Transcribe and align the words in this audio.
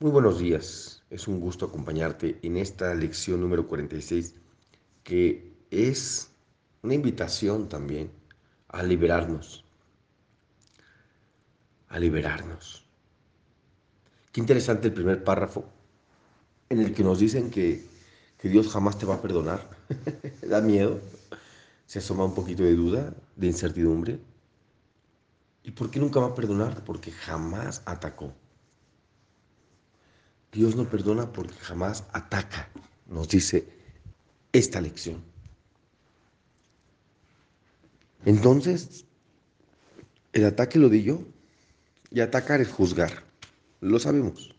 Muy 0.00 0.12
buenos 0.12 0.38
días, 0.38 1.02
es 1.10 1.26
un 1.26 1.40
gusto 1.40 1.66
acompañarte 1.66 2.38
en 2.42 2.56
esta 2.56 2.94
lección 2.94 3.40
número 3.40 3.66
46 3.66 4.36
que 5.02 5.52
es 5.72 6.30
una 6.82 6.94
invitación 6.94 7.68
también 7.68 8.12
a 8.68 8.84
liberarnos, 8.84 9.64
a 11.88 11.98
liberarnos. 11.98 12.86
Qué 14.30 14.40
interesante 14.40 14.86
el 14.86 14.94
primer 14.94 15.24
párrafo 15.24 15.64
en 16.68 16.78
el 16.78 16.94
que 16.94 17.02
nos 17.02 17.18
dicen 17.18 17.50
que, 17.50 17.84
que 18.38 18.48
Dios 18.48 18.68
jamás 18.68 18.98
te 19.00 19.04
va 19.04 19.16
a 19.16 19.20
perdonar. 19.20 19.68
da 20.42 20.60
miedo, 20.60 21.00
se 21.86 21.98
asoma 21.98 22.24
un 22.24 22.36
poquito 22.36 22.62
de 22.62 22.76
duda, 22.76 23.12
de 23.34 23.46
incertidumbre. 23.48 24.20
¿Y 25.64 25.72
por 25.72 25.90
qué 25.90 25.98
nunca 25.98 26.20
va 26.20 26.28
a 26.28 26.34
perdonar? 26.36 26.84
Porque 26.84 27.10
jamás 27.10 27.82
atacó. 27.84 28.32
Dios 30.52 30.76
no 30.76 30.88
perdona 30.88 31.32
porque 31.32 31.54
jamás 31.54 32.04
ataca, 32.12 32.70
nos 33.06 33.28
dice 33.28 33.68
esta 34.52 34.80
lección. 34.80 35.22
Entonces, 38.24 39.04
el 40.32 40.44
ataque 40.44 40.78
lo 40.78 40.88
di 40.88 41.02
yo 41.02 41.22
y 42.10 42.20
atacar 42.20 42.60
es 42.60 42.68
juzgar, 42.68 43.24
lo 43.80 43.98
sabemos. 43.98 44.54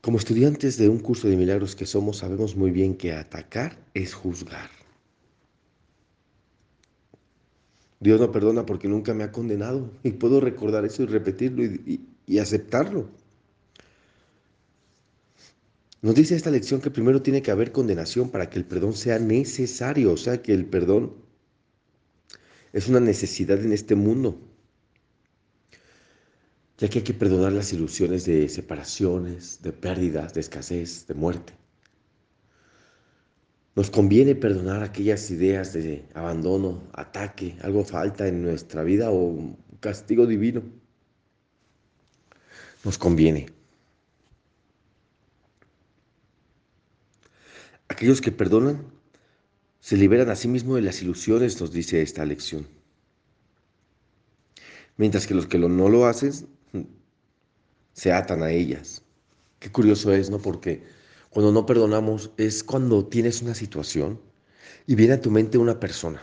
Como 0.00 0.18
estudiantes 0.18 0.78
de 0.78 0.88
un 0.88 0.98
curso 0.98 1.28
de 1.28 1.36
milagros 1.36 1.76
que 1.76 1.84
somos, 1.84 2.18
sabemos 2.18 2.56
muy 2.56 2.70
bien 2.70 2.96
que 2.96 3.12
atacar 3.12 3.76
es 3.92 4.14
juzgar. 4.14 4.70
Dios 7.98 8.18
no 8.18 8.32
perdona 8.32 8.64
porque 8.64 8.88
nunca 8.88 9.12
me 9.12 9.24
ha 9.24 9.32
condenado 9.32 9.90
y 10.02 10.12
puedo 10.12 10.40
recordar 10.40 10.86
eso 10.86 11.02
y 11.02 11.06
repetirlo 11.06 11.62
y, 11.64 11.82
y, 12.26 12.34
y 12.34 12.38
aceptarlo. 12.38 13.10
Nos 16.02 16.14
dice 16.14 16.34
esta 16.34 16.50
lección 16.50 16.80
que 16.80 16.90
primero 16.90 17.20
tiene 17.20 17.42
que 17.42 17.50
haber 17.50 17.72
condenación 17.72 18.30
para 18.30 18.48
que 18.48 18.58
el 18.58 18.64
perdón 18.64 18.94
sea 18.94 19.18
necesario, 19.18 20.12
o 20.12 20.16
sea 20.16 20.40
que 20.40 20.54
el 20.54 20.64
perdón 20.64 21.14
es 22.72 22.88
una 22.88 23.00
necesidad 23.00 23.60
en 23.60 23.72
este 23.72 23.94
mundo, 23.94 24.40
ya 26.78 26.88
que 26.88 27.00
hay 27.00 27.04
que 27.04 27.12
perdonar 27.12 27.52
las 27.52 27.72
ilusiones 27.74 28.24
de 28.24 28.48
separaciones, 28.48 29.60
de 29.60 29.72
pérdidas, 29.72 30.32
de 30.32 30.40
escasez, 30.40 31.06
de 31.06 31.14
muerte. 31.14 31.52
Nos 33.76 33.90
conviene 33.90 34.34
perdonar 34.34 34.82
aquellas 34.82 35.30
ideas 35.30 35.74
de 35.74 36.04
abandono, 36.14 36.82
ataque, 36.92 37.56
algo 37.62 37.84
falta 37.84 38.26
en 38.26 38.42
nuestra 38.42 38.82
vida 38.84 39.10
o 39.10 39.56
castigo 39.80 40.26
divino. 40.26 40.62
Nos 42.84 42.96
conviene. 42.96 43.59
Aquellos 47.90 48.20
que 48.20 48.30
perdonan 48.30 48.86
se 49.80 49.96
liberan 49.96 50.30
a 50.30 50.36
sí 50.36 50.46
mismos 50.46 50.76
de 50.76 50.82
las 50.82 51.02
ilusiones, 51.02 51.60
nos 51.60 51.72
dice 51.72 52.00
esta 52.00 52.24
lección. 52.24 52.68
Mientras 54.96 55.26
que 55.26 55.34
los 55.34 55.48
que 55.48 55.58
no 55.58 55.88
lo 55.88 56.06
hacen 56.06 56.32
se 57.92 58.12
atan 58.12 58.44
a 58.44 58.52
ellas. 58.52 59.02
Qué 59.58 59.72
curioso 59.72 60.12
es, 60.12 60.30
¿no? 60.30 60.38
Porque 60.38 60.84
cuando 61.30 61.50
no 61.50 61.66
perdonamos 61.66 62.30
es 62.36 62.62
cuando 62.62 63.04
tienes 63.06 63.42
una 63.42 63.56
situación 63.56 64.20
y 64.86 64.94
viene 64.94 65.14
a 65.14 65.20
tu 65.20 65.32
mente 65.32 65.58
una 65.58 65.80
persona. 65.80 66.22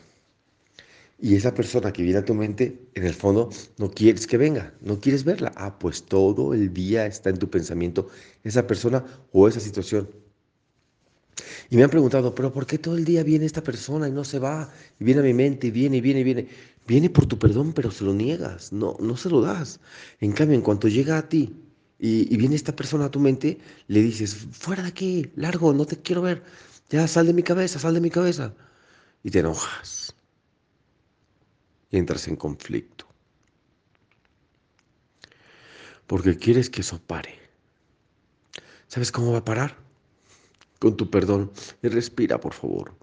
Y 1.20 1.36
esa 1.36 1.54
persona 1.54 1.92
que 1.92 2.02
viene 2.02 2.20
a 2.20 2.26
tu 2.26 2.34
mente, 2.34 2.80
en 2.94 3.06
el 3.06 3.14
fondo, 3.14 3.50
no 3.78 3.92
quieres 3.92 4.26
que 4.26 4.38
venga, 4.38 4.74
no 4.80 5.02
quieres 5.02 5.26
verla. 5.26 5.52
Ah, 5.58 5.78
pues 5.78 6.04
todo 6.06 6.54
el 6.54 6.74
día 6.74 7.06
está 7.08 7.30
en 7.30 7.40
tu 7.40 7.50
pensamiento 7.50 8.08
esa 8.46 8.66
persona 8.66 9.04
o 9.34 9.50
esa 9.50 9.60
situación. 9.60 10.08
Y 11.70 11.76
me 11.76 11.84
han 11.84 11.90
preguntado, 11.90 12.34
pero 12.34 12.54
¿por 12.54 12.66
qué 12.66 12.78
todo 12.78 12.98
el 12.98 13.04
día 13.04 13.24
viene 13.24 13.46
esta 13.46 13.64
persona 13.64 14.08
y 14.08 14.12
no 14.12 14.24
se 14.24 14.40
va? 14.40 14.72
Y 15.00 15.04
viene 15.04 15.20
a 15.22 15.24
mi 15.24 15.34
mente 15.34 15.68
y 15.68 15.72
viene 15.72 15.98
y 15.98 16.02
viene 16.02 16.22
y 16.22 16.24
viene. 16.24 16.48
Viene 16.88 17.10
por 17.10 17.26
tu 17.26 17.38
perdón, 17.38 17.74
pero 17.74 17.92
se 17.92 18.06
lo 18.06 18.14
niegas, 18.14 18.72
no, 18.72 18.96
no 19.02 19.18
se 19.18 19.30
lo 19.30 19.42
das. 19.42 19.82
En 20.22 20.32
cambio, 20.32 20.56
en 20.56 20.62
cuanto 20.62 20.88
llega 20.88 21.18
a 21.18 21.28
ti 21.28 21.54
y, 22.00 22.34
y 22.34 22.38
viene 22.38 22.56
esta 22.56 22.76
persona 22.76 23.06
a 23.06 23.12
tu 23.12 23.20
mente, 23.20 23.58
le 23.88 24.02
dices, 24.02 24.48
fuera 24.52 24.84
de 24.84 24.90
aquí, 24.90 25.32
largo, 25.36 25.74
no 25.74 25.86
te 25.86 25.98
quiero 25.98 26.22
ver. 26.22 26.44
Ya, 26.90 27.06
sal 27.08 27.28
de 27.28 27.34
mi 27.34 27.44
cabeza, 27.44 27.80
sal 27.80 27.94
de 27.94 28.02
mi 28.02 28.10
cabeza. 28.10 28.54
Y 29.24 29.32
te 29.32 29.40
enojas. 29.40 30.16
Y 31.92 31.98
entras 31.98 32.28
en 32.30 32.38
conflicto. 32.38 33.06
Porque 36.06 36.38
quieres 36.38 36.70
que 36.70 36.80
eso 36.82 37.02
pare. 37.06 37.38
¿Sabes 38.88 39.12
cómo 39.12 39.34
va 39.34 39.40
a 39.40 39.46
parar? 39.46 39.87
Con 40.80 40.98
tu 40.98 41.10
perdón 41.10 41.52
y 41.82 41.88
respira, 41.88 42.40
por 42.40 42.54
favor. 42.54 42.94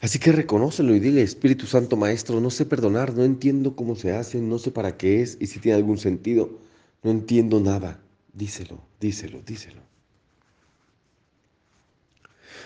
Así 0.00 0.18
que 0.18 0.30
reconócelo 0.30 0.94
y 0.94 1.00
dile, 1.00 1.22
Espíritu 1.22 1.66
Santo 1.66 1.96
Maestro, 1.96 2.40
no 2.40 2.50
sé 2.50 2.64
perdonar, 2.64 3.14
no 3.14 3.24
entiendo 3.24 3.74
cómo 3.74 3.96
se 3.96 4.12
hace, 4.12 4.40
no 4.40 4.58
sé 4.58 4.70
para 4.70 4.96
qué 4.96 5.22
es 5.22 5.36
y 5.40 5.46
si 5.46 5.58
tiene 5.58 5.76
algún 5.76 5.98
sentido, 5.98 6.60
no 7.02 7.10
entiendo 7.10 7.60
nada. 7.60 8.00
Díselo, 8.32 8.80
díselo, 9.00 9.40
díselo. 9.44 9.80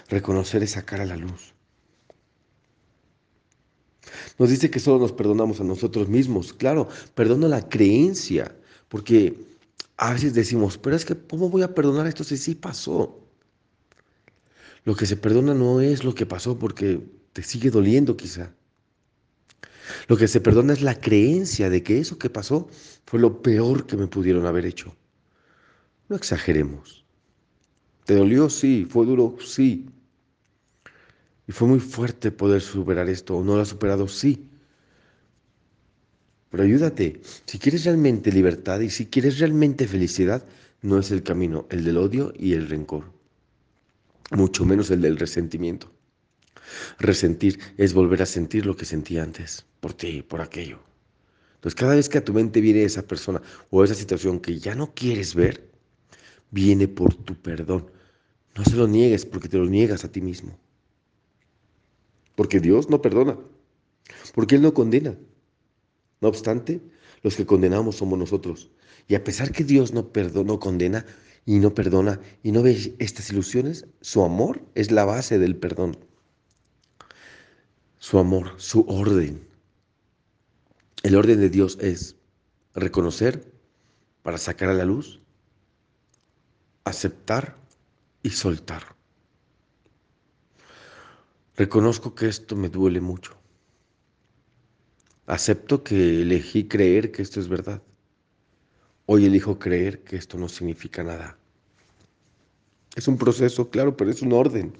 Reconocer 0.08 0.62
es 0.64 0.72
sacar 0.72 1.00
a 1.00 1.06
la 1.06 1.16
luz. 1.16 1.54
Nos 4.38 4.50
dice 4.50 4.70
que 4.70 4.80
solo 4.80 4.98
nos 4.98 5.12
perdonamos 5.12 5.60
a 5.60 5.64
nosotros 5.64 6.08
mismos. 6.08 6.52
Claro, 6.52 6.88
perdona 7.14 7.48
la 7.48 7.68
creencia 7.68 8.54
porque 8.90 9.46
a 9.96 10.12
veces 10.12 10.34
decimos, 10.34 10.76
pero 10.76 10.96
es 10.96 11.04
que 11.04 11.16
¿cómo 11.16 11.48
voy 11.48 11.62
a 11.62 11.74
perdonar 11.74 12.06
esto 12.08 12.24
si 12.24 12.36
sí 12.36 12.54
pasó? 12.56 13.24
Lo 14.84 14.96
que 14.96 15.06
se 15.06 15.16
perdona 15.16 15.54
no 15.54 15.80
es 15.80 16.02
lo 16.04 16.14
que 16.14 16.26
pasó 16.26 16.58
porque 16.58 17.00
te 17.32 17.42
sigue 17.42 17.70
doliendo 17.70 18.16
quizá. 18.16 18.52
Lo 20.08 20.16
que 20.16 20.26
se 20.26 20.40
perdona 20.40 20.72
es 20.72 20.82
la 20.82 21.00
creencia 21.00 21.70
de 21.70 21.82
que 21.84 22.00
eso 22.00 22.18
que 22.18 22.30
pasó 22.30 22.68
fue 23.06 23.20
lo 23.20 23.42
peor 23.42 23.86
que 23.86 23.96
me 23.96 24.08
pudieron 24.08 24.44
haber 24.44 24.66
hecho. 24.66 24.96
No 26.08 26.16
exageremos. 26.16 27.04
¿Te 28.04 28.16
dolió? 28.16 28.50
Sí. 28.50 28.88
¿Fue 28.90 29.06
duro? 29.06 29.36
Sí. 29.40 29.88
Y 31.46 31.52
fue 31.52 31.68
muy 31.68 31.78
fuerte 31.78 32.32
poder 32.32 32.60
superar 32.60 33.08
esto. 33.08 33.36
¿O 33.36 33.44
no 33.44 33.54
lo 33.54 33.62
ha 33.62 33.66
superado? 33.66 34.08
Sí. 34.08 34.49
Pero 36.50 36.64
ayúdate. 36.64 37.20
Si 37.46 37.58
quieres 37.58 37.84
realmente 37.84 38.32
libertad 38.32 38.80
y 38.80 38.90
si 38.90 39.06
quieres 39.06 39.38
realmente 39.38 39.86
felicidad, 39.86 40.44
no 40.82 40.98
es 40.98 41.10
el 41.10 41.22
camino 41.22 41.66
el 41.70 41.84
del 41.84 41.98
odio 41.98 42.32
y 42.36 42.54
el 42.54 42.68
rencor, 42.68 43.04
mucho 44.30 44.64
menos 44.64 44.90
el 44.90 45.00
del 45.02 45.18
resentimiento. 45.18 45.92
Resentir 46.98 47.58
es 47.76 47.94
volver 47.94 48.22
a 48.22 48.26
sentir 48.26 48.64
lo 48.66 48.76
que 48.76 48.84
sentí 48.84 49.18
antes, 49.18 49.66
por 49.80 49.92
ti, 49.92 50.22
por 50.22 50.40
aquello. 50.40 50.80
Entonces 51.56 51.74
cada 51.74 51.94
vez 51.94 52.08
que 52.08 52.18
a 52.18 52.24
tu 52.24 52.32
mente 52.32 52.60
viene 52.60 52.84
esa 52.84 53.02
persona 53.02 53.42
o 53.70 53.84
esa 53.84 53.94
situación 53.94 54.40
que 54.40 54.58
ya 54.58 54.74
no 54.74 54.94
quieres 54.94 55.34
ver, 55.34 55.68
viene 56.50 56.88
por 56.88 57.14
tu 57.14 57.34
perdón. 57.34 57.90
No 58.56 58.64
se 58.64 58.76
lo 58.76 58.88
niegues 58.88 59.26
porque 59.26 59.48
te 59.48 59.58
lo 59.58 59.66
niegas 59.66 60.04
a 60.04 60.10
ti 60.10 60.20
mismo. 60.20 60.58
Porque 62.34 62.60
Dios 62.60 62.88
no 62.88 63.02
perdona. 63.02 63.36
Porque 64.34 64.54
Él 64.54 64.62
no 64.62 64.72
condena. 64.72 65.14
No 66.20 66.28
obstante, 66.28 66.80
los 67.22 67.36
que 67.36 67.46
condenamos 67.46 67.96
somos 67.96 68.18
nosotros. 68.18 68.70
Y 69.08 69.14
a 69.14 69.24
pesar 69.24 69.52
que 69.52 69.64
Dios 69.64 69.92
no, 69.92 70.10
no 70.44 70.60
condena 70.60 71.06
y 71.46 71.58
no 71.58 71.74
perdona 71.74 72.20
y 72.42 72.52
no 72.52 72.62
ve 72.62 72.94
estas 72.98 73.30
ilusiones, 73.30 73.86
su 74.00 74.22
amor 74.22 74.62
es 74.74 74.90
la 74.90 75.04
base 75.04 75.38
del 75.38 75.56
perdón. 75.56 75.98
Su 77.98 78.18
amor, 78.18 78.54
su 78.56 78.84
orden. 78.88 79.46
El 81.02 81.16
orden 81.16 81.40
de 81.40 81.48
Dios 81.48 81.78
es 81.80 82.16
reconocer 82.74 83.52
para 84.22 84.38
sacar 84.38 84.68
a 84.68 84.74
la 84.74 84.84
luz, 84.84 85.20
aceptar 86.84 87.56
y 88.22 88.30
soltar. 88.30 88.94
Reconozco 91.56 92.14
que 92.14 92.28
esto 92.28 92.56
me 92.56 92.68
duele 92.68 93.00
mucho. 93.00 93.39
Acepto 95.30 95.84
que 95.84 96.22
elegí 96.22 96.66
creer 96.66 97.12
que 97.12 97.22
esto 97.22 97.38
es 97.38 97.46
verdad. 97.46 97.80
Hoy 99.06 99.26
elijo 99.26 99.60
creer 99.60 100.02
que 100.02 100.16
esto 100.16 100.36
no 100.36 100.48
significa 100.48 101.04
nada. 101.04 101.38
Es 102.96 103.06
un 103.06 103.16
proceso, 103.16 103.70
claro, 103.70 103.96
pero 103.96 104.10
es 104.10 104.22
un 104.22 104.32
orden. 104.32 104.72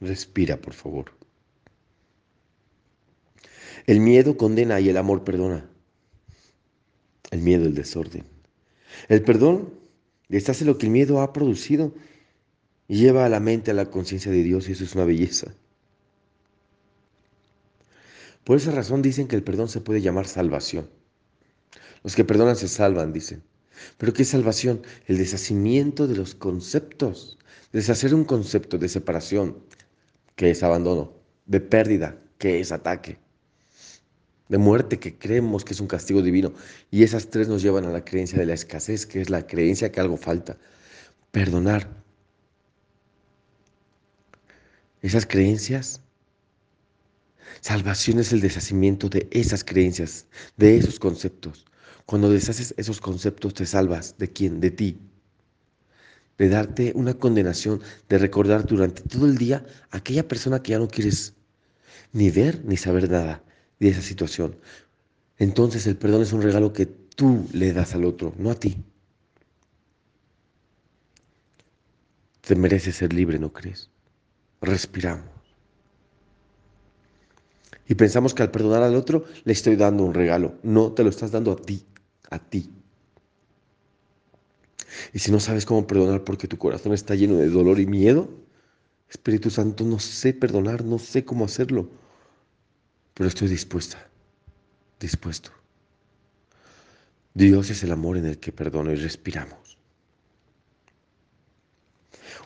Respira, 0.00 0.56
por 0.56 0.74
favor. 0.74 1.10
El 3.88 3.98
miedo 3.98 4.36
condena 4.36 4.78
y 4.78 4.90
el 4.90 4.96
amor 4.96 5.24
perdona. 5.24 5.68
El 7.32 7.40
miedo, 7.40 7.66
el 7.66 7.74
desorden. 7.74 8.26
El 9.08 9.24
perdón 9.24 9.74
deshace 10.28 10.64
lo 10.64 10.78
que 10.78 10.86
el 10.86 10.92
miedo 10.92 11.20
ha 11.20 11.32
producido 11.32 11.92
y 12.88 12.96
lleva 12.96 13.26
a 13.26 13.28
la 13.28 13.38
mente 13.38 13.70
a 13.70 13.74
la 13.74 13.86
conciencia 13.86 14.32
de 14.32 14.42
Dios 14.42 14.68
y 14.68 14.72
eso 14.72 14.82
es 14.82 14.94
una 14.94 15.04
belleza. 15.04 15.54
Por 18.44 18.56
esa 18.56 18.72
razón 18.72 19.02
dicen 19.02 19.28
que 19.28 19.36
el 19.36 19.44
perdón 19.44 19.68
se 19.68 19.82
puede 19.82 20.00
llamar 20.00 20.26
salvación. 20.26 20.88
Los 22.02 22.16
que 22.16 22.24
perdonan 22.24 22.56
se 22.56 22.66
salvan, 22.66 23.12
dicen. 23.12 23.42
Pero 23.98 24.14
¿qué 24.14 24.22
es 24.22 24.28
salvación? 24.28 24.80
El 25.06 25.18
deshacimiento 25.18 26.06
de 26.06 26.16
los 26.16 26.34
conceptos. 26.34 27.38
Deshacer 27.72 28.14
un 28.14 28.24
concepto 28.24 28.78
de 28.78 28.88
separación, 28.88 29.58
que 30.34 30.50
es 30.50 30.62
abandono, 30.62 31.12
de 31.44 31.60
pérdida, 31.60 32.16
que 32.38 32.60
es 32.60 32.72
ataque, 32.72 33.18
de 34.48 34.56
muerte, 34.56 34.98
que 34.98 35.18
creemos 35.18 35.64
que 35.64 35.74
es 35.74 35.80
un 35.80 35.86
castigo 35.86 36.22
divino. 36.22 36.54
Y 36.90 37.02
esas 37.02 37.28
tres 37.28 37.48
nos 37.48 37.60
llevan 37.60 37.84
a 37.84 37.90
la 37.92 38.04
creencia 38.04 38.38
de 38.38 38.46
la 38.46 38.54
escasez, 38.54 39.04
que 39.04 39.20
es 39.20 39.28
la 39.28 39.46
creencia 39.46 39.92
que 39.92 40.00
algo 40.00 40.16
falta. 40.16 40.56
Perdonar. 41.30 41.97
Esas 45.02 45.26
creencias 45.26 46.00
Salvación 47.60 48.20
es 48.20 48.32
el 48.32 48.40
deshacimiento 48.40 49.08
de 49.08 49.28
esas 49.30 49.64
creencias, 49.64 50.26
de 50.56 50.76
esos 50.76 50.98
conceptos. 50.98 51.66
Cuando 52.06 52.30
deshaces 52.30 52.72
esos 52.76 53.00
conceptos 53.00 53.54
te 53.54 53.66
salvas. 53.66 54.16
¿De 54.18 54.28
quién? 54.32 54.60
De 54.60 54.70
ti. 54.70 54.98
De 56.38 56.48
darte 56.48 56.92
una 56.94 57.14
condenación, 57.14 57.82
de 58.08 58.18
recordar 58.18 58.64
durante 58.64 59.02
todo 59.02 59.26
el 59.26 59.36
día 59.36 59.66
a 59.90 59.98
aquella 59.98 60.26
persona 60.26 60.62
que 60.62 60.72
ya 60.72 60.78
no 60.78 60.88
quieres 60.88 61.34
ni 62.12 62.30
ver 62.30 62.64
ni 62.64 62.76
saber 62.76 63.10
nada 63.10 63.42
de 63.80 63.88
esa 63.88 64.02
situación. 64.02 64.56
Entonces 65.36 65.86
el 65.86 65.96
perdón 65.96 66.22
es 66.22 66.32
un 66.32 66.42
regalo 66.42 66.72
que 66.72 66.86
tú 66.86 67.48
le 67.52 67.72
das 67.72 67.94
al 67.94 68.04
otro, 68.04 68.32
no 68.38 68.50
a 68.50 68.54
ti. 68.54 68.76
Te 72.40 72.54
mereces 72.54 72.96
ser 72.96 73.12
libre, 73.12 73.38
¿no 73.38 73.52
crees? 73.52 73.90
Respiramos. 74.60 75.26
Y 77.88 77.94
pensamos 77.94 78.34
que 78.34 78.42
al 78.42 78.50
perdonar 78.50 78.82
al 78.82 78.94
otro 78.94 79.24
le 79.44 79.52
estoy 79.52 79.76
dando 79.76 80.04
un 80.04 80.14
regalo. 80.14 80.54
No, 80.62 80.92
te 80.92 81.02
lo 81.02 81.10
estás 81.10 81.30
dando 81.30 81.52
a 81.52 81.56
ti, 81.56 81.86
a 82.30 82.38
ti. 82.38 82.70
Y 85.12 85.18
si 85.20 85.32
no 85.32 85.40
sabes 85.40 85.64
cómo 85.64 85.86
perdonar 85.86 86.24
porque 86.24 86.48
tu 86.48 86.58
corazón 86.58 86.92
está 86.92 87.14
lleno 87.14 87.36
de 87.36 87.48
dolor 87.48 87.80
y 87.80 87.86
miedo, 87.86 88.28
Espíritu 89.08 89.50
Santo, 89.50 89.84
no 89.84 89.98
sé 89.98 90.34
perdonar, 90.34 90.84
no 90.84 90.98
sé 90.98 91.24
cómo 91.24 91.46
hacerlo, 91.46 91.88
pero 93.14 93.28
estoy 93.28 93.48
dispuesta, 93.48 94.06
dispuesto. 95.00 95.50
Dios 97.32 97.70
es 97.70 97.82
el 97.84 97.92
amor 97.92 98.18
en 98.18 98.26
el 98.26 98.38
que 98.38 98.52
perdono 98.52 98.92
y 98.92 98.96
respiramos. 98.96 99.67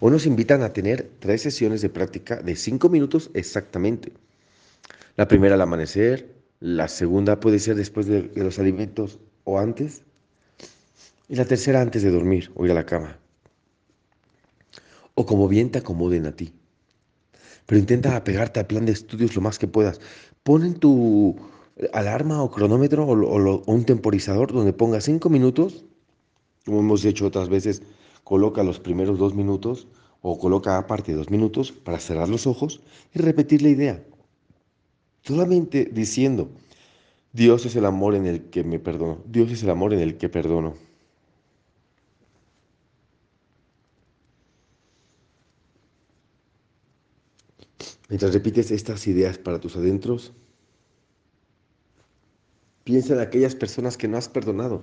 O 0.00 0.10
nos 0.10 0.26
invitan 0.26 0.62
a 0.62 0.72
tener 0.72 1.10
tres 1.18 1.42
sesiones 1.42 1.82
de 1.82 1.88
práctica 1.88 2.36
de 2.36 2.56
cinco 2.56 2.88
minutos 2.88 3.30
exactamente. 3.34 4.12
La 5.16 5.28
primera 5.28 5.54
al 5.54 5.60
amanecer, 5.60 6.34
la 6.60 6.88
segunda 6.88 7.40
puede 7.40 7.58
ser 7.58 7.76
después 7.76 8.06
de, 8.06 8.30
los 8.34 8.58
alimentos 8.58 9.18
o 9.44 9.58
antes, 9.58 10.02
y 11.28 11.36
la 11.36 11.44
tercera 11.44 11.80
antes 11.80 12.02
de 12.02 12.10
dormir 12.10 12.50
o 12.54 12.64
ir 12.64 12.70
a 12.70 12.74
la 12.74 12.86
cama. 12.86 13.18
O 15.14 15.26
como 15.26 15.48
bien 15.48 15.70
te 15.70 15.78
acomoden 15.78 16.26
a 16.26 16.32
ti. 16.32 16.52
Pero 17.66 17.78
intenta 17.78 18.16
apegarte 18.16 18.60
al 18.60 18.66
plan 18.66 18.86
de 18.86 18.92
estudios 18.92 19.34
lo 19.34 19.42
más 19.42 19.58
que 19.58 19.68
puedas. 19.68 20.00
Pon 20.42 20.64
en 20.64 20.74
tu 20.74 21.36
alarma 21.92 22.42
o 22.42 22.50
cronómetro 22.50 23.04
o, 23.06 23.12
o 23.12 23.72
un 23.72 23.84
temporizador 23.84 24.52
donde 24.52 24.72
ponga 24.72 25.00
cinco 25.00 25.30
minutos, 25.30 25.84
como 26.64 26.80
hemos 26.80 27.04
hecho 27.04 27.26
otras 27.26 27.48
veces, 27.48 27.82
coloca 28.24 28.62
los 28.62 28.80
primeros 28.80 29.18
dos 29.18 29.34
minutos 29.34 29.88
o 30.20 30.38
coloca 30.38 30.78
aparte 30.78 31.14
dos 31.14 31.30
minutos 31.30 31.72
para 31.72 31.98
cerrar 31.98 32.28
los 32.28 32.46
ojos 32.46 32.80
y 33.14 33.18
repetir 33.18 33.62
la 33.62 33.68
idea. 33.68 34.04
Solamente 35.22 35.84
diciendo, 35.92 36.50
Dios 37.32 37.66
es 37.66 37.76
el 37.76 37.86
amor 37.86 38.14
en 38.14 38.26
el 38.26 38.50
que 38.50 38.64
me 38.64 38.78
perdono. 38.78 39.18
Dios 39.26 39.50
es 39.50 39.62
el 39.62 39.70
amor 39.70 39.94
en 39.94 40.00
el 40.00 40.16
que 40.18 40.28
perdono. 40.28 40.74
Mientras 48.08 48.34
repites 48.34 48.70
estas 48.70 49.06
ideas 49.06 49.38
para 49.38 49.58
tus 49.58 49.74
adentros, 49.76 50.32
piensa 52.84 53.14
en 53.14 53.20
aquellas 53.20 53.54
personas 53.54 53.96
que 53.96 54.06
no 54.06 54.18
has 54.18 54.28
perdonado. 54.28 54.82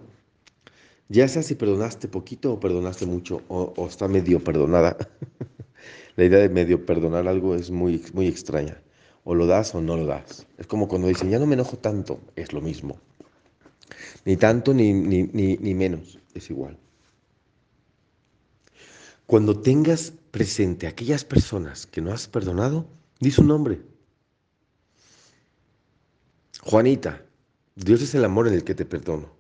Ya 1.12 1.28
sea 1.28 1.42
si 1.42 1.56
perdonaste 1.56 2.08
poquito 2.08 2.54
o 2.54 2.60
perdonaste 2.60 3.08
mucho 3.08 3.42
o, 3.48 3.74
está 3.88 4.08
medio 4.08 4.44
perdonada. 4.44 4.96
La 6.16 6.26
idea 6.26 6.40
de 6.40 6.50
medio 6.50 6.86
perdonar 6.86 7.28
algo 7.28 7.56
es 7.56 7.72
muy, 7.72 8.04
muy 8.14 8.28
extraña. 8.28 8.80
O 9.24 9.34
lo 9.34 9.48
das 9.48 9.74
o 9.74 9.82
no 9.82 9.98
lo 9.98 10.06
das. 10.06 10.46
Es 10.60 10.68
como 10.68 10.88
cuando 10.88 11.08
dicen, 11.08 11.32
ya 11.32 11.40
no 11.40 11.48
me 11.48 11.56
enojo 11.56 11.78
tanto, 11.78 12.20
es 12.36 12.54
lo 12.54 12.62
mismo. 12.62 13.00
Ni 14.24 14.38
tanto 14.38 14.72
ni, 14.72 14.94
ni, 14.94 15.24
ni, 15.24 15.74
menos, 15.74 16.20
es 16.36 16.50
igual. 16.52 16.78
Cuando 19.26 19.60
tengas 19.60 20.14
presente 20.30 20.86
a 20.86 20.92
aquellas 20.92 21.26
personas 21.26 21.88
que 21.88 22.02
no 22.02 22.12
has 22.12 22.28
perdonado, 22.28 22.86
di 23.20 23.32
su 23.32 23.44
nombre. 23.44 23.82
Juanita, 26.62 27.26
Dios 27.76 28.02
es 28.02 28.14
el 28.14 28.26
amor 28.26 28.48
en 28.48 28.54
el 28.54 28.64
que 28.64 28.76
te 28.76 28.86
perdono. 28.86 29.39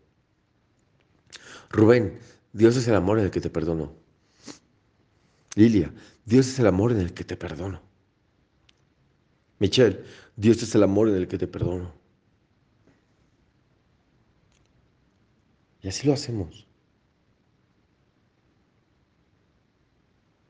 Rubén, 1.70 2.20
Dios 2.54 2.76
es 2.76 2.88
el 2.88 2.96
amor 2.96 3.20
en 3.20 3.26
el 3.26 3.32
que 3.32 3.42
te 3.42 3.50
perdono. 3.50 3.94
Lilia, 5.56 5.94
Dios 6.26 6.48
es 6.48 6.60
el 6.60 6.68
amor 6.68 6.92
en 6.92 7.00
el 7.00 7.14
que 7.14 7.24
te 7.24 7.38
perdono. 7.38 7.82
Michelle, 9.60 10.04
Dios 10.36 10.64
es 10.64 10.74
el 10.76 10.84
amor 10.84 11.10
en 11.10 11.16
el 11.16 11.28
que 11.28 11.38
te 11.38 11.48
perdono. 11.48 11.94
Y 15.82 15.88
así 15.88 16.08
lo 16.08 16.14
hacemos. 16.14 16.68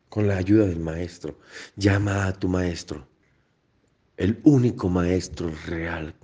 Con 0.10 0.27
la 0.27 0.38
ayuda 0.38 0.65
del 0.65 0.80
maestro. 0.80 1.39
Llama 1.75 2.27
a 2.27 2.33
tu 2.33 2.48
maestro. 2.48 3.07
El 4.18 4.39
único 4.44 4.89
maestro 4.89 5.51
real. 5.68 6.15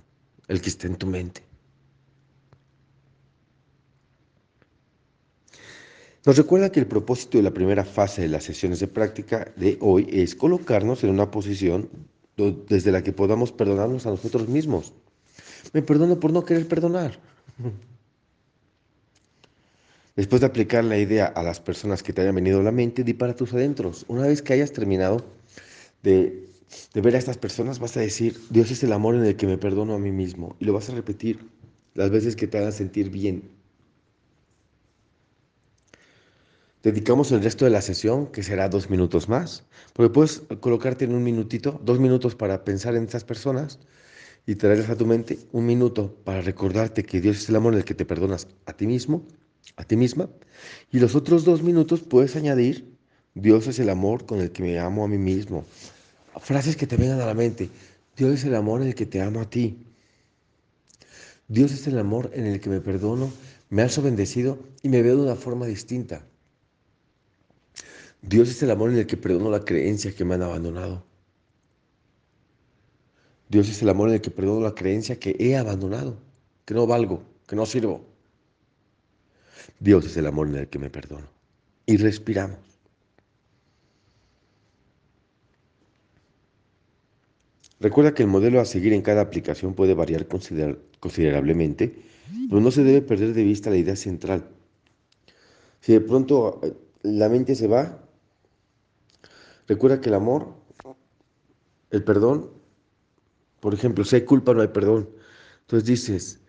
El 0.48 0.60
que 0.60 0.68
está 0.70 0.86
en 0.86 0.96
tu 0.96 1.06
mente. 1.06 1.45
Nos 6.26 6.36
recuerda 6.36 6.72
que 6.72 6.80
el 6.80 6.88
propósito 6.88 7.38
de 7.38 7.44
la 7.44 7.54
primera 7.54 7.84
fase 7.84 8.22
de 8.22 8.28
las 8.28 8.42
sesiones 8.42 8.80
de 8.80 8.88
práctica 8.88 9.52
de 9.54 9.78
hoy 9.80 10.08
es 10.10 10.34
colocarnos 10.34 11.04
en 11.04 11.10
una 11.10 11.30
posición 11.30 11.88
desde 12.68 12.90
la 12.90 13.04
que 13.04 13.12
podamos 13.12 13.52
perdonarnos 13.52 14.06
a 14.06 14.10
nosotros 14.10 14.48
mismos. 14.48 14.92
Me 15.72 15.82
perdono 15.82 16.18
por 16.18 16.32
no 16.32 16.44
querer 16.44 16.66
perdonar. 16.66 17.20
Después 20.16 20.40
de 20.40 20.48
aplicar 20.48 20.82
la 20.82 20.98
idea 20.98 21.26
a 21.26 21.44
las 21.44 21.60
personas 21.60 22.02
que 22.02 22.12
te 22.12 22.22
hayan 22.22 22.34
venido 22.34 22.58
a 22.58 22.64
la 22.64 22.72
mente, 22.72 23.04
di 23.04 23.14
para 23.14 23.36
tus 23.36 23.54
adentros. 23.54 24.04
Una 24.08 24.22
vez 24.22 24.42
que 24.42 24.52
hayas 24.52 24.72
terminado 24.72 25.24
de, 26.02 26.48
ver 26.94 27.14
a 27.14 27.18
estas 27.18 27.38
personas, 27.38 27.78
vas 27.78 27.96
a 27.96 28.00
decir, 28.00 28.36
Dios 28.50 28.72
es 28.72 28.82
el 28.82 28.92
amor 28.92 29.14
en 29.14 29.24
el 29.24 29.36
que 29.36 29.46
me 29.46 29.58
perdono 29.58 29.94
a 29.94 30.00
mí 30.00 30.10
mismo. 30.10 30.56
Y 30.58 30.64
lo 30.64 30.72
vas 30.72 30.90
a 30.90 30.94
repetir 30.94 31.38
las 31.94 32.10
veces 32.10 32.34
que 32.34 32.48
te 32.48 32.58
hagan 32.58 32.72
sentir 32.72 33.10
bien. 33.10 33.55
Dedicamos 36.86 37.32
el 37.32 37.42
resto 37.42 37.64
de 37.64 37.72
la 37.72 37.82
sesión, 37.82 38.28
que 38.28 38.44
será 38.44 38.68
dos 38.68 38.90
minutos 38.90 39.28
más, 39.28 39.64
porque 39.92 40.08
puedes 40.08 40.42
colocarte 40.60 41.04
en 41.04 41.16
un 41.16 41.24
minutito, 41.24 41.80
dos 41.82 41.98
minutos 41.98 42.36
para 42.36 42.62
pensar 42.64 42.94
en 42.94 43.06
esas 43.06 43.24
personas 43.24 43.80
y 44.46 44.54
traerles 44.54 44.88
a 44.88 44.96
tu 44.96 45.04
mente 45.04 45.40
un 45.50 45.66
minuto 45.66 46.14
para 46.22 46.42
recordarte 46.42 47.02
que 47.02 47.20
Dios 47.20 47.38
es 47.38 47.48
el 47.48 47.56
amor 47.56 47.72
en 47.72 47.80
el 47.80 47.84
que 47.84 47.94
te 47.94 48.04
perdonas 48.04 48.46
a 48.66 48.72
ti 48.72 48.86
mismo, 48.86 49.26
a 49.74 49.82
ti 49.82 49.96
misma, 49.96 50.28
y 50.92 51.00
los 51.00 51.16
otros 51.16 51.44
dos 51.44 51.60
minutos 51.60 52.02
puedes 52.02 52.36
añadir, 52.36 52.96
Dios 53.34 53.66
es 53.66 53.80
el 53.80 53.90
amor 53.90 54.24
con 54.24 54.38
el 54.38 54.52
que 54.52 54.62
me 54.62 54.78
amo 54.78 55.04
a 55.04 55.08
mí 55.08 55.18
mismo. 55.18 55.64
Frases 56.40 56.76
que 56.76 56.86
te 56.86 56.96
vengan 56.96 57.20
a 57.20 57.26
la 57.26 57.34
mente, 57.34 57.68
Dios 58.16 58.30
es 58.32 58.44
el 58.44 58.54
amor 58.54 58.82
en 58.82 58.86
el 58.86 58.94
que 58.94 59.06
te 59.06 59.20
amo 59.20 59.40
a 59.40 59.50
ti. 59.50 59.76
Dios 61.48 61.72
es 61.72 61.88
el 61.88 61.98
amor 61.98 62.30
en 62.32 62.46
el 62.46 62.60
que 62.60 62.70
me 62.70 62.80
perdono, 62.80 63.32
me 63.70 63.82
has 63.82 64.00
bendecido 64.00 64.60
y 64.84 64.88
me 64.88 65.02
veo 65.02 65.16
de 65.16 65.22
una 65.22 65.34
forma 65.34 65.66
distinta. 65.66 66.24
Dios 68.26 68.50
es 68.50 68.60
el 68.62 68.72
amor 68.72 68.90
en 68.90 68.98
el 68.98 69.06
que 69.06 69.16
perdono 69.16 69.50
la 69.50 69.64
creencia 69.64 70.12
que 70.12 70.24
me 70.24 70.34
han 70.34 70.42
abandonado. 70.42 71.04
Dios 73.48 73.68
es 73.68 73.80
el 73.82 73.88
amor 73.88 74.08
en 74.08 74.16
el 74.16 74.20
que 74.20 74.32
perdono 74.32 74.60
la 74.60 74.74
creencia 74.74 75.20
que 75.20 75.36
he 75.38 75.56
abandonado, 75.56 76.18
que 76.64 76.74
no 76.74 76.88
valgo, 76.88 77.22
que 77.46 77.54
no 77.54 77.64
sirvo. 77.64 78.04
Dios 79.78 80.04
es 80.06 80.16
el 80.16 80.26
amor 80.26 80.48
en 80.48 80.56
el 80.56 80.68
que 80.68 80.80
me 80.80 80.90
perdono. 80.90 81.28
Y 81.86 81.98
respiramos. 81.98 82.58
Recuerda 87.78 88.12
que 88.12 88.24
el 88.24 88.28
modelo 88.28 88.60
a 88.60 88.64
seguir 88.64 88.92
en 88.92 89.02
cada 89.02 89.20
aplicación 89.20 89.74
puede 89.74 89.94
variar 89.94 90.26
considerablemente, 90.26 91.94
pero 92.48 92.60
no 92.60 92.72
se 92.72 92.82
debe 92.82 93.02
perder 93.02 93.34
de 93.34 93.44
vista 93.44 93.70
la 93.70 93.76
idea 93.76 93.94
central. 93.94 94.48
Si 95.80 95.92
de 95.92 96.00
pronto 96.00 96.58
eh, 96.64 96.72
la 97.02 97.28
mente 97.28 97.54
se 97.54 97.68
va, 97.68 98.05
Recuerda 99.68 100.00
que 100.00 100.08
el 100.08 100.14
amor, 100.14 100.54
el 101.90 102.04
perdón, 102.04 102.50
por 103.60 103.74
ejemplo, 103.74 104.04
si 104.04 104.16
hay 104.16 104.24
culpa 104.24 104.54
no 104.54 104.62
hay 104.62 104.68
perdón. 104.68 105.10
Entonces 105.62 105.86
dices, 105.86 106.40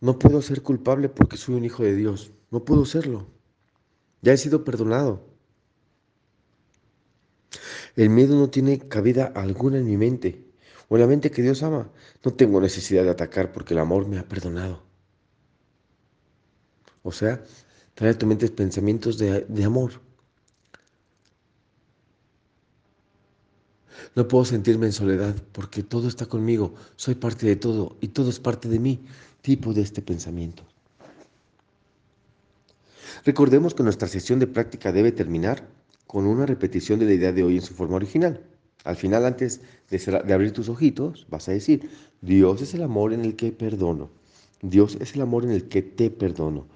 no 0.00 0.18
puedo 0.18 0.42
ser 0.42 0.62
culpable 0.62 1.08
porque 1.08 1.36
soy 1.36 1.56
un 1.56 1.64
hijo 1.66 1.82
de 1.84 1.96
Dios. 1.96 2.32
No 2.50 2.64
puedo 2.64 2.84
serlo. 2.86 3.28
Ya 4.22 4.32
he 4.34 4.38
sido 4.38 4.64
perdonado. 4.64 5.24
El 7.94 8.10
miedo 8.10 8.34
no 8.36 8.50
tiene 8.50 8.80
cabida 8.88 9.26
alguna 9.26 9.78
en 9.78 9.86
mi 9.86 9.96
mente 9.96 10.44
o 10.88 10.96
en 10.96 11.02
la 11.02 11.06
mente 11.06 11.30
que 11.30 11.42
Dios 11.42 11.62
ama. 11.62 11.92
No 12.24 12.32
tengo 12.34 12.60
necesidad 12.60 13.04
de 13.04 13.10
atacar 13.10 13.52
porque 13.52 13.74
el 13.74 13.80
amor 13.80 14.08
me 14.08 14.18
ha 14.18 14.26
perdonado. 14.28 14.82
O 17.02 17.12
sea, 17.12 17.42
trae 17.94 18.10
a 18.12 18.18
tu 18.18 18.26
mente 18.26 18.48
pensamientos 18.48 19.18
de, 19.18 19.44
de 19.48 19.64
amor. 19.64 20.00
No 24.14 24.28
puedo 24.28 24.44
sentirme 24.44 24.86
en 24.86 24.92
soledad 24.92 25.34
porque 25.52 25.82
todo 25.82 26.08
está 26.08 26.26
conmigo, 26.26 26.74
soy 26.96 27.14
parte 27.14 27.46
de 27.46 27.56
todo 27.56 27.96
y 28.00 28.08
todo 28.08 28.30
es 28.30 28.40
parte 28.40 28.68
de 28.68 28.78
mí, 28.78 29.00
tipo 29.42 29.72
de 29.72 29.82
este 29.82 30.02
pensamiento. 30.02 30.62
Recordemos 33.24 33.74
que 33.74 33.82
nuestra 33.82 34.08
sesión 34.08 34.38
de 34.38 34.46
práctica 34.46 34.92
debe 34.92 35.12
terminar 35.12 35.68
con 36.06 36.26
una 36.26 36.46
repetición 36.46 36.98
de 36.98 37.06
la 37.06 37.14
idea 37.14 37.32
de 37.32 37.42
hoy 37.42 37.56
en 37.56 37.62
su 37.62 37.74
forma 37.74 37.96
original. 37.96 38.42
Al 38.84 38.96
final, 38.96 39.26
antes 39.26 39.60
de, 39.90 40.32
abrir 40.32 40.52
tus 40.52 40.68
ojitos, 40.68 41.26
vas 41.28 41.48
a 41.48 41.52
decir, 41.52 41.90
Dios 42.20 42.62
es 42.62 42.74
el 42.74 42.82
amor 42.82 43.12
en 43.12 43.24
el 43.24 43.36
que 43.36 43.52
perdono. 43.52 44.10
Dios 44.62 44.96
es 45.00 45.14
el 45.14 45.20
amor 45.20 45.44
en 45.44 45.50
el 45.50 45.68
que 45.68 45.82
te 45.82 46.10
perdono. 46.10 46.66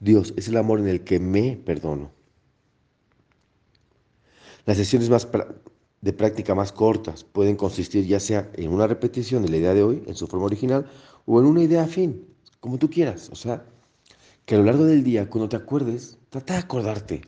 Dios 0.00 0.34
es 0.36 0.48
el 0.48 0.56
amor 0.56 0.80
en 0.80 0.88
el 0.88 1.02
que 1.04 1.20
me 1.20 1.56
perdono. 1.56 2.10
Las 4.66 4.76
sesiones 4.76 5.08
más 5.10 5.26
de 6.04 6.12
práctica 6.12 6.54
más 6.54 6.70
cortas 6.70 7.24
pueden 7.24 7.56
consistir 7.56 8.06
ya 8.06 8.20
sea 8.20 8.50
en 8.52 8.70
una 8.70 8.86
repetición 8.86 9.42
de 9.42 9.48
la 9.48 9.56
idea 9.56 9.72
de 9.72 9.82
hoy 9.82 10.02
en 10.06 10.14
su 10.14 10.26
forma 10.26 10.44
original 10.44 10.86
o 11.24 11.40
en 11.40 11.46
una 11.46 11.62
idea 11.62 11.84
afín, 11.84 12.26
como 12.60 12.76
tú 12.76 12.90
quieras. 12.90 13.30
O 13.32 13.34
sea, 13.34 13.64
que 14.44 14.54
a 14.54 14.58
lo 14.58 14.64
largo 14.64 14.84
del 14.84 15.02
día, 15.02 15.30
cuando 15.30 15.48
te 15.48 15.56
acuerdes, 15.56 16.18
trata 16.28 16.52
de 16.54 16.58
acordarte. 16.60 17.22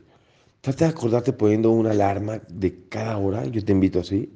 Trata 0.61 0.85
de 0.85 0.91
acordarte 0.91 1.33
poniendo 1.33 1.71
una 1.71 1.89
alarma 1.89 2.39
de 2.49 2.87
cada 2.87 3.17
hora, 3.17 3.45
yo 3.47 3.65
te 3.65 3.71
invito 3.71 3.99
así, 3.99 4.31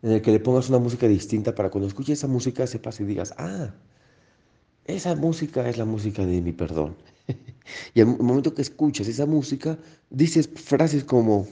en 0.00 0.12
el 0.12 0.22
que 0.22 0.32
le 0.32 0.40
pongas 0.40 0.70
una 0.70 0.78
música 0.78 1.06
distinta 1.06 1.54
para 1.54 1.68
cuando 1.68 1.88
escuches 1.88 2.18
esa 2.18 2.28
música 2.28 2.66
sepas 2.66 3.00
y 3.00 3.04
digas, 3.04 3.34
ah, 3.36 3.74
esa 4.86 5.14
música 5.14 5.68
es 5.68 5.76
la 5.76 5.84
música 5.84 6.24
de 6.24 6.40
mi 6.40 6.52
perdón. 6.52 6.96
y 7.94 8.00
al 8.00 8.06
momento 8.06 8.54
que 8.54 8.62
escuchas 8.62 9.08
esa 9.08 9.26
música, 9.26 9.78
dices 10.08 10.48
frases 10.54 11.04
como, 11.04 11.46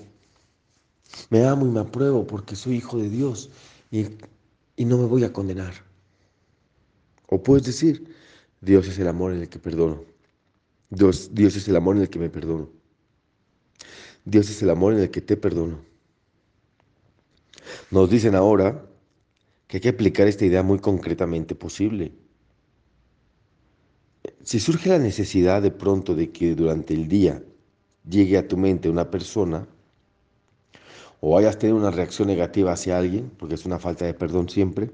me 1.30 1.44
amo 1.44 1.66
y 1.66 1.70
me 1.70 1.80
apruebo 1.80 2.26
porque 2.26 2.56
soy 2.56 2.76
hijo 2.76 2.98
de 2.98 3.08
Dios 3.08 3.50
y, 3.90 4.06
y 4.76 4.84
no 4.84 4.98
me 4.98 5.06
voy 5.06 5.24
a 5.24 5.32
condenar. 5.32 5.74
O 7.28 7.42
puedes 7.42 7.64
decir, 7.64 8.14
Dios 8.60 8.86
es 8.88 8.98
el 8.98 9.08
amor 9.08 9.32
en 9.32 9.40
el 9.40 9.48
que 9.48 9.58
perdono. 9.58 10.04
Dios, 10.90 11.30
Dios 11.32 11.56
es 11.56 11.68
el 11.68 11.76
amor 11.76 11.96
en 11.96 12.02
el 12.02 12.10
que 12.10 12.18
me 12.18 12.30
perdono. 12.30 12.68
Dios 14.24 14.48
es 14.48 14.62
el 14.62 14.70
amor 14.70 14.94
en 14.94 15.00
el 15.00 15.10
que 15.10 15.20
te 15.20 15.36
perdono. 15.36 15.80
Nos 17.90 18.10
dicen 18.10 18.34
ahora 18.34 18.86
que 19.66 19.78
hay 19.78 19.80
que 19.80 19.88
aplicar 19.90 20.26
esta 20.26 20.44
idea 20.44 20.62
muy 20.62 20.78
concretamente 20.78 21.54
posible. 21.54 22.12
Si 24.42 24.60
surge 24.60 24.90
la 24.90 24.98
necesidad 24.98 25.62
de 25.62 25.70
pronto 25.70 26.14
de 26.14 26.30
que 26.30 26.54
durante 26.54 26.94
el 26.94 27.08
día 27.08 27.42
llegue 28.08 28.38
a 28.38 28.46
tu 28.46 28.56
mente 28.56 28.88
una 28.88 29.10
persona 29.10 29.66
o 31.26 31.38
hayas 31.38 31.58
tenido 31.58 31.78
una 31.78 31.90
reacción 31.90 32.28
negativa 32.28 32.72
hacia 32.72 32.98
alguien, 32.98 33.30
porque 33.38 33.54
es 33.54 33.64
una 33.64 33.78
falta 33.78 34.04
de 34.04 34.12
perdón 34.12 34.50
siempre, 34.50 34.90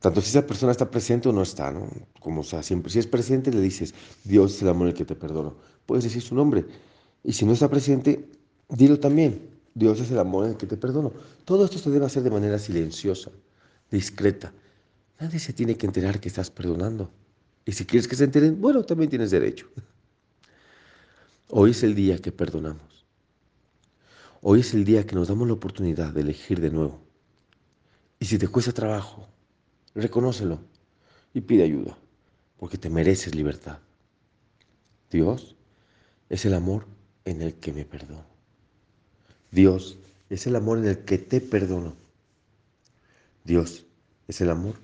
tanto 0.00 0.20
si 0.20 0.30
esa 0.30 0.44
persona 0.44 0.72
está 0.72 0.90
presente 0.90 1.28
o 1.28 1.32
no 1.32 1.42
está, 1.42 1.70
¿no? 1.70 1.86
Como 2.18 2.42
sea, 2.42 2.60
siempre, 2.64 2.90
si 2.90 2.98
es 2.98 3.06
presente 3.06 3.52
le 3.52 3.60
dices, 3.60 3.94
Dios 4.24 4.56
es 4.56 4.62
el 4.62 4.68
amor 4.70 4.88
el 4.88 4.94
que 4.94 5.04
te 5.04 5.14
perdono. 5.14 5.54
Puedes 5.86 6.02
decir 6.02 6.22
su 6.22 6.34
nombre. 6.34 6.64
Y 7.22 7.32
si 7.34 7.44
no 7.44 7.52
está 7.52 7.70
presente, 7.70 8.28
dilo 8.68 8.98
también, 8.98 9.48
Dios 9.74 10.00
es 10.00 10.10
el 10.10 10.18
amor 10.18 10.48
el 10.48 10.56
que 10.56 10.66
te 10.66 10.76
perdono. 10.76 11.12
Todo 11.44 11.64
esto 11.64 11.78
se 11.78 11.90
debe 11.90 12.06
hacer 12.06 12.24
de 12.24 12.30
manera 12.30 12.58
silenciosa, 12.58 13.30
discreta. 13.92 14.52
Nadie 15.20 15.38
se 15.38 15.52
tiene 15.52 15.76
que 15.76 15.86
enterar 15.86 16.18
que 16.18 16.26
estás 16.26 16.50
perdonando. 16.50 17.12
Y 17.64 17.70
si 17.70 17.86
quieres 17.86 18.08
que 18.08 18.16
se 18.16 18.24
enteren, 18.24 18.60
bueno, 18.60 18.82
también 18.82 19.08
tienes 19.08 19.30
derecho. 19.30 19.68
Hoy 21.48 21.70
es 21.70 21.84
el 21.84 21.94
día 21.94 22.18
que 22.18 22.32
perdonamos. 22.32 22.91
Hoy 24.42 24.60
es 24.60 24.74
el 24.74 24.84
día 24.84 25.06
que 25.06 25.14
nos 25.14 25.28
damos 25.28 25.46
la 25.46 25.54
oportunidad 25.54 26.12
de 26.12 26.20
elegir 26.20 26.60
de 26.60 26.70
nuevo. 26.70 27.00
Y 28.18 28.26
si 28.26 28.38
te 28.38 28.48
cuesta 28.48 28.72
trabajo, 28.72 29.28
Reconócelo 29.94 30.58
y 31.34 31.42
pide 31.42 31.64
ayuda, 31.64 31.98
porque 32.58 32.78
te 32.78 32.88
mereces 32.88 33.34
libertad. 33.34 33.78
Dios 35.10 35.54
es 36.30 36.46
el 36.46 36.54
amor 36.54 36.86
en 37.26 37.42
el 37.42 37.54
que 37.54 37.72
me 37.72 37.84
perdono. 37.84 38.24
Dios 39.50 39.98
es 40.30 40.46
el 40.46 40.56
amor 40.56 40.78
en 40.78 40.86
el 40.86 41.04
que 41.04 41.18
te 41.18 41.42
perdono. 41.42 41.94
Dios 43.44 43.84
es 44.28 44.40
el 44.40 44.48
amor 44.48 44.76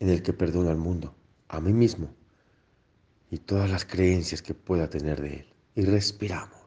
en 0.00 0.08
el 0.08 0.22
que 0.22 0.32
perdono 0.32 0.70
al 0.70 0.76
mundo, 0.76 1.14
a 1.46 1.60
mí 1.60 1.72
mismo 1.72 2.08
y 3.30 3.38
todas 3.38 3.70
las 3.70 3.84
creencias 3.84 4.42
que 4.42 4.54
pueda 4.54 4.90
tener 4.90 5.20
de 5.20 5.34
Él. 5.34 5.46
Y 5.76 5.84
respiramos. 5.84 6.59